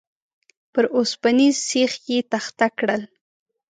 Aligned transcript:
پر 0.73 0.85
اوسپنيز 0.97 1.55
سيخ 1.69 1.91
يې 2.09 2.19
تخته 2.31 2.67
کړل. 2.77 3.01